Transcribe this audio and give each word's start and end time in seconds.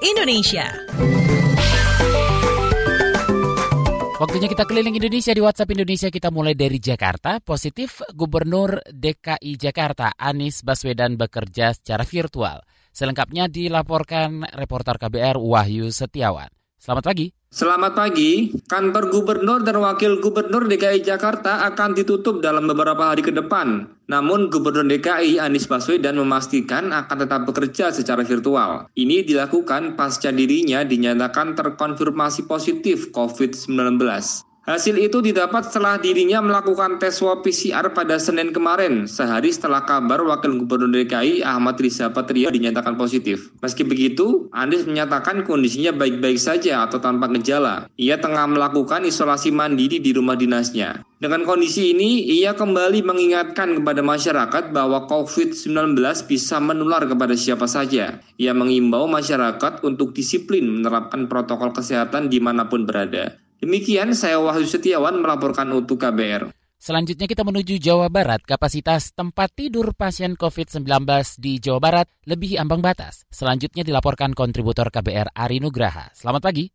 Indonesia. 0.00 0.70
Waktunya 4.22 4.46
kita 4.46 4.62
keliling 4.70 4.94
Indonesia 4.94 5.34
di 5.34 5.42
WhatsApp 5.42 5.74
Indonesia 5.74 6.06
kita 6.06 6.30
mulai 6.30 6.54
dari 6.54 6.78
Jakarta. 6.78 7.42
Positif 7.42 8.06
Gubernur 8.14 8.78
DKI 8.86 9.58
Jakarta 9.58 10.14
Anies 10.14 10.62
Baswedan 10.62 11.18
bekerja 11.18 11.74
secara 11.74 12.06
virtual. 12.06 12.62
Selengkapnya 12.94 13.50
dilaporkan 13.50 14.46
reporter 14.54 15.02
KBR 15.02 15.42
Wahyu 15.42 15.90
Setiawan. 15.90 16.61
Selamat 16.82 17.14
pagi. 17.14 17.30
Selamat 17.46 17.94
pagi, 17.94 18.50
kantor 18.66 19.14
gubernur 19.14 19.62
dan 19.62 19.78
wakil 19.78 20.18
gubernur 20.18 20.66
DKI 20.66 21.06
Jakarta 21.06 21.62
akan 21.70 21.94
ditutup 21.94 22.42
dalam 22.42 22.66
beberapa 22.66 23.06
hari 23.06 23.22
ke 23.22 23.30
depan. 23.30 23.86
Namun 24.10 24.50
Gubernur 24.50 24.90
DKI 24.90 25.38
Anies 25.38 25.70
Baswedan 25.70 26.18
memastikan 26.18 26.90
akan 26.90 27.22
tetap 27.22 27.46
bekerja 27.46 27.94
secara 27.94 28.26
virtual. 28.26 28.90
Ini 28.98 29.22
dilakukan 29.22 29.94
pasca 29.94 30.34
dirinya 30.34 30.82
dinyatakan 30.82 31.54
terkonfirmasi 31.54 32.50
positif 32.50 33.14
COVID-19. 33.14 34.02
Hasil 34.62 34.94
itu 34.94 35.18
didapat 35.18 35.66
setelah 35.66 35.98
dirinya 35.98 36.38
melakukan 36.38 37.02
tes 37.02 37.18
swab 37.18 37.42
PCR 37.42 37.82
pada 37.90 38.14
Senin 38.22 38.54
kemarin, 38.54 39.10
sehari 39.10 39.50
setelah 39.50 39.82
kabar 39.82 40.22
Wakil 40.22 40.54
Gubernur 40.62 41.02
DKI 41.02 41.42
Ahmad 41.42 41.82
Riza 41.82 42.14
Patria 42.14 42.46
dinyatakan 42.46 42.94
positif. 42.94 43.50
Meski 43.58 43.82
begitu, 43.82 44.46
Anies 44.54 44.86
menyatakan 44.86 45.42
kondisinya 45.42 45.90
baik-baik 45.90 46.38
saja 46.38 46.86
atau 46.86 47.02
tanpa 47.02 47.26
gejala. 47.34 47.90
Ia 47.98 48.22
tengah 48.22 48.46
melakukan 48.54 49.02
isolasi 49.02 49.50
mandiri 49.50 49.98
di 49.98 50.14
rumah 50.14 50.38
dinasnya. 50.38 51.02
Dengan 51.18 51.42
kondisi 51.42 51.90
ini, 51.90 52.22
ia 52.30 52.54
kembali 52.54 53.02
mengingatkan 53.02 53.82
kepada 53.82 53.98
masyarakat 53.98 54.70
bahwa 54.70 55.10
COVID-19 55.10 55.98
bisa 56.30 56.62
menular 56.62 57.02
kepada 57.02 57.34
siapa 57.34 57.66
saja. 57.66 58.22
Ia 58.38 58.54
mengimbau 58.54 59.10
masyarakat 59.10 59.82
untuk 59.82 60.14
disiplin 60.14 60.70
menerapkan 60.70 61.26
protokol 61.26 61.74
kesehatan 61.74 62.30
di 62.30 62.38
mana 62.38 62.70
pun 62.70 62.86
berada. 62.86 63.41
Demikian 63.62 64.10
saya 64.10 64.42
Wahyu 64.42 64.66
Setiawan 64.66 65.22
melaporkan 65.22 65.70
untuk 65.70 66.02
KBR. 66.02 66.50
Selanjutnya 66.82 67.30
kita 67.30 67.46
menuju 67.46 67.78
Jawa 67.78 68.10
Barat. 68.10 68.42
Kapasitas 68.42 69.14
tempat 69.14 69.54
tidur 69.54 69.94
pasien 69.94 70.34
COVID-19 70.34 70.82
di 71.38 71.62
Jawa 71.62 71.78
Barat 71.78 72.10
lebih 72.26 72.58
ambang 72.58 72.82
batas. 72.82 73.22
Selanjutnya 73.30 73.86
dilaporkan 73.86 74.34
kontributor 74.34 74.90
KBR 74.90 75.30
Ari 75.30 75.62
Nugraha. 75.62 76.10
Selamat 76.10 76.42
pagi. 76.42 76.74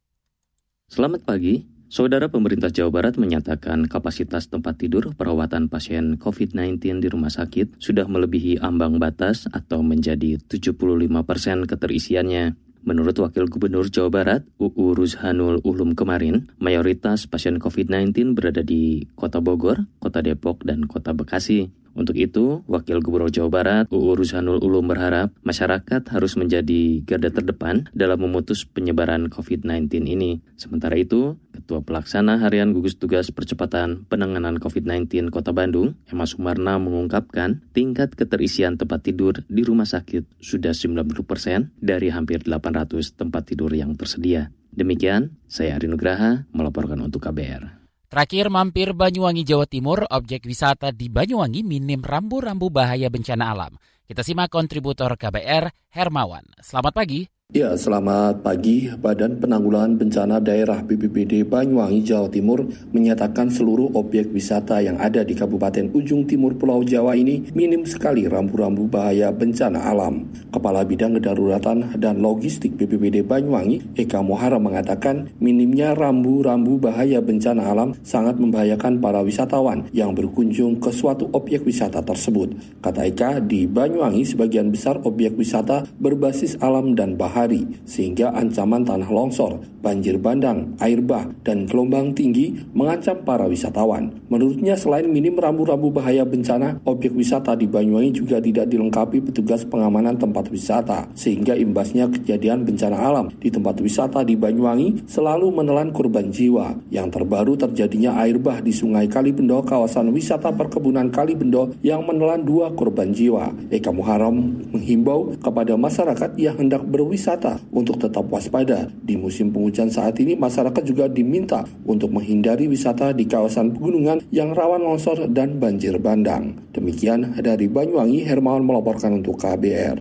Selamat 0.88 1.28
pagi. 1.28 1.68
Saudara 1.92 2.32
pemerintah 2.32 2.72
Jawa 2.72 3.04
Barat 3.04 3.20
menyatakan 3.20 3.84
kapasitas 3.92 4.48
tempat 4.48 4.80
tidur 4.80 5.12
perawatan 5.12 5.68
pasien 5.68 6.16
COVID-19 6.16 7.04
di 7.04 7.12
rumah 7.12 7.28
sakit 7.28 7.84
sudah 7.84 8.08
melebihi 8.08 8.64
ambang 8.64 8.96
batas 8.96 9.44
atau 9.52 9.84
menjadi 9.84 10.40
75 10.40 10.80
persen 11.28 11.68
keterisiannya. 11.68 12.67
Menurut 12.88 13.20
Wakil 13.20 13.52
Gubernur 13.52 13.92
Jawa 13.92 14.08
Barat, 14.08 14.48
UU 14.64 14.96
Ruzhanul 14.96 15.60
Ulum 15.68 15.92
kemarin, 15.92 16.48
mayoritas 16.56 17.28
pasien 17.28 17.60
COVID-19 17.60 18.32
berada 18.32 18.64
di 18.64 19.04
Kota 19.12 19.44
Bogor, 19.44 19.84
Kota 20.00 20.24
Depok, 20.24 20.64
dan 20.64 20.88
Kota 20.88 21.12
Bekasi. 21.12 21.68
Untuk 22.00 22.16
itu, 22.16 22.64
Wakil 22.64 23.04
Gubernur 23.04 23.28
Jawa 23.28 23.52
Barat, 23.52 23.86
UU 23.92 24.24
Ruzhanul 24.24 24.64
Ulum 24.64 24.88
berharap 24.88 25.36
masyarakat 25.44 26.00
harus 26.16 26.40
menjadi 26.40 27.04
garda 27.04 27.28
terdepan 27.28 27.92
dalam 27.92 28.24
memutus 28.24 28.64
penyebaran 28.64 29.28
COVID-19 29.28 30.08
ini. 30.08 30.40
Sementara 30.56 30.96
itu, 30.96 31.36
Ketua 31.68 31.84
Pelaksana 31.84 32.40
Harian 32.40 32.72
Gugus 32.72 32.96
Tugas 32.96 33.28
Percepatan 33.28 34.08
Penanganan 34.08 34.56
COVID-19 34.56 35.28
Kota 35.28 35.52
Bandung, 35.52 36.00
Emma 36.08 36.24
Sumarna 36.24 36.80
mengungkapkan 36.80 37.60
tingkat 37.76 38.16
keterisian 38.16 38.80
tempat 38.80 39.04
tidur 39.04 39.44
di 39.52 39.68
rumah 39.68 39.84
sakit 39.84 40.40
sudah 40.40 40.72
90% 40.72 41.28
persen 41.28 41.76
dari 41.76 42.08
hampir 42.08 42.48
800 42.48 43.20
tempat 43.20 43.52
tidur 43.52 43.76
yang 43.76 44.00
tersedia. 44.00 44.48
Demikian, 44.72 45.36
saya 45.52 45.76
Ari 45.76 45.92
Nugraha 45.92 46.48
melaporkan 46.56 47.04
untuk 47.04 47.28
KBR. 47.28 47.84
Terakhir 48.08 48.48
mampir 48.48 48.96
Banyuwangi 48.96 49.44
Jawa 49.44 49.68
Timur, 49.68 50.08
objek 50.08 50.48
wisata 50.48 50.96
di 50.96 51.12
Banyuwangi 51.12 51.68
minim 51.68 52.00
rambu-rambu 52.00 52.72
bahaya 52.72 53.12
bencana 53.12 53.52
alam. 53.52 53.76
Kita 54.08 54.24
simak 54.24 54.56
kontributor 54.56 55.20
KBR 55.20 55.92
Hermawan. 55.92 56.48
Selamat 56.64 56.96
pagi. 56.96 57.28
Ya, 57.56 57.72
selamat 57.80 58.44
pagi. 58.44 58.92
Badan 58.92 59.40
Penanggulangan 59.40 59.96
Bencana 59.96 60.44
Daerah 60.44 60.84
BPBD 60.84 61.48
Banyuwangi, 61.48 62.04
Jawa 62.04 62.28
Timur 62.28 62.68
menyatakan 62.92 63.48
seluruh 63.48 63.96
objek 63.96 64.36
wisata 64.36 64.84
yang 64.84 65.00
ada 65.00 65.24
di 65.24 65.32
Kabupaten 65.32 65.96
Ujung 65.96 66.28
Timur 66.28 66.60
Pulau 66.60 66.84
Jawa 66.84 67.16
ini 67.16 67.48
minim 67.56 67.88
sekali 67.88 68.28
rambu-rambu 68.28 68.92
bahaya 68.92 69.32
bencana 69.32 69.80
alam. 69.80 70.28
Kepala 70.52 70.84
Bidang 70.84 71.16
Kedaruratan 71.16 71.96
dan 71.96 72.20
Logistik 72.20 72.76
BPBD 72.76 73.24
Banyuwangi, 73.24 73.96
Eka 73.96 74.20
Mohara 74.20 74.60
mengatakan 74.60 75.32
minimnya 75.40 75.96
rambu-rambu 75.96 76.84
bahaya 76.84 77.24
bencana 77.24 77.72
alam 77.72 77.96
sangat 78.04 78.44
membahayakan 78.44 79.00
para 79.00 79.24
wisatawan 79.24 79.88
yang 79.96 80.12
berkunjung 80.12 80.84
ke 80.84 80.92
suatu 80.92 81.32
objek 81.32 81.64
wisata 81.64 82.04
tersebut. 82.04 82.84
Kata 82.84 83.08
Eka, 83.08 83.40
di 83.40 83.72
Banyuwangi 83.72 84.28
sebagian 84.28 84.68
besar 84.68 85.00
objek 85.08 85.40
wisata 85.40 85.88
berbasis 85.96 86.60
alam 86.60 86.92
dan 86.92 87.16
bahaya 87.16 87.37
hari, 87.38 87.70
sehingga 87.86 88.34
ancaman 88.34 88.82
tanah 88.82 89.06
longsor, 89.14 89.62
banjir 89.86 90.18
bandang, 90.18 90.74
air 90.82 90.98
bah, 91.06 91.30
dan 91.46 91.70
gelombang 91.70 92.18
tinggi 92.18 92.58
mengancam 92.74 93.22
para 93.22 93.46
wisatawan. 93.46 94.10
Menurutnya 94.34 94.74
selain 94.74 95.06
minim 95.06 95.38
rambu-rambu 95.38 95.94
bahaya 95.94 96.26
bencana, 96.26 96.82
objek 96.90 97.14
wisata 97.14 97.54
di 97.54 97.70
Banyuwangi 97.70 98.10
juga 98.18 98.42
tidak 98.42 98.66
dilengkapi 98.74 99.30
petugas 99.30 99.62
pengamanan 99.70 100.18
tempat 100.18 100.50
wisata, 100.50 101.06
sehingga 101.14 101.54
imbasnya 101.54 102.10
kejadian 102.10 102.66
bencana 102.66 102.98
alam 102.98 103.30
di 103.38 103.54
tempat 103.54 103.78
wisata 103.78 104.26
di 104.26 104.34
Banyuwangi 104.34 105.06
selalu 105.06 105.54
menelan 105.54 105.94
korban 105.94 106.34
jiwa. 106.34 106.74
Yang 106.90 107.22
terbaru 107.22 107.54
terjadinya 107.54 108.18
air 108.26 108.42
bah 108.42 108.60
di 108.60 108.74
Sungai 108.74 109.06
Kalibendo, 109.06 109.62
kawasan 109.62 110.10
wisata 110.10 110.50
perkebunan 110.58 111.14
Kalibendo 111.14 111.70
yang 111.86 112.02
menelan 112.02 112.42
dua 112.42 112.74
korban 112.74 113.14
jiwa. 113.14 113.54
Eka 113.70 113.94
Muharam 113.94 114.36
menghimbau 114.74 115.38
kepada 115.38 115.78
masyarakat 115.78 116.34
yang 116.42 116.58
hendak 116.58 116.82
berwisata 116.88 117.27
wisata 117.28 117.60
untuk 117.76 118.00
tetap 118.00 118.24
waspada. 118.32 118.88
Di 119.04 119.20
musim 119.20 119.52
penghujan 119.52 119.92
saat 119.92 120.16
ini, 120.24 120.40
masyarakat 120.40 120.80
juga 120.88 121.12
diminta 121.12 121.68
untuk 121.84 122.16
menghindari 122.16 122.72
wisata 122.72 123.12
di 123.12 123.28
kawasan 123.28 123.76
pegunungan 123.76 124.24
yang 124.32 124.56
rawan 124.56 124.80
longsor 124.80 125.28
dan 125.28 125.60
banjir 125.60 126.00
bandang. 126.00 126.56
Demikian 126.72 127.36
dari 127.44 127.68
Banyuwangi, 127.68 128.24
Hermawan 128.24 128.64
melaporkan 128.64 129.20
untuk 129.20 129.36
KBR. 129.44 130.00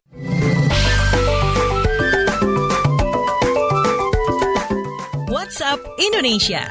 WhatsApp 5.26 5.82
Indonesia. 5.98 6.62